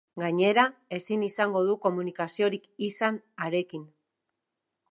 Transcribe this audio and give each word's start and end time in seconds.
Gainera, 0.19 0.61
ezin 0.97 1.25
izango 1.27 1.61
du 1.67 1.75
komunikaziorik 1.83 2.65
izan 2.87 3.21
harekin. 3.47 3.85